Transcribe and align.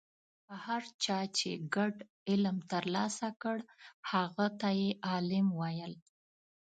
هر 0.63 0.83
چا 1.03 1.19
چې 1.37 1.49
ګډ 1.75 1.95
علم 2.29 2.57
ترلاسه 2.71 3.29
کړ 3.41 3.57
هغه 4.11 4.47
ته 4.59 4.69
یې 4.79 4.89
عالم 5.09 5.47
ویل. 5.59 5.93